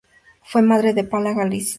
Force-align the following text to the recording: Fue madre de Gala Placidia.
Fue 0.45 0.63
madre 0.63 0.95
de 0.95 1.03
Gala 1.03 1.35
Placidia. 1.35 1.69